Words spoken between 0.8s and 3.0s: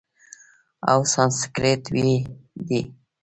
او سانسکریت ویی دی،